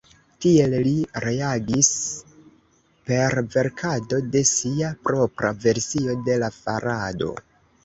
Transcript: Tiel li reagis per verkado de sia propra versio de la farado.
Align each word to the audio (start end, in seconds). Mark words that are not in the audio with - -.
Tiel 0.43 0.71
li 0.85 0.93
reagis 1.25 1.89
per 3.11 3.37
verkado 3.57 4.21
de 4.37 4.43
sia 4.55 4.91
propra 5.11 5.55
versio 5.69 6.19
de 6.31 6.41
la 6.47 6.53
farado. 6.59 7.33